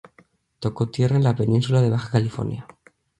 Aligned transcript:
Toco 0.57 0.89
tierra 0.89 1.17
en 1.17 1.23
la 1.23 1.35
Península 1.35 1.79
de 1.79 1.91
Baja 1.91 2.09
California. 2.09 2.65